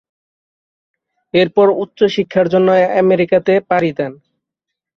এরপর 1.33 1.67
উচ্চশিক্ষার 1.83 2.47
জন্য 2.53 2.67
আমেরিকাতে 3.01 3.53
পাড়ি 3.69 3.91
দেন। 3.97 4.13